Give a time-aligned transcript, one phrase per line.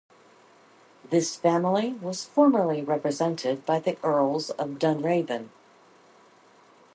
[1.11, 5.49] This family was formerly represented by the Earls of Dunraven.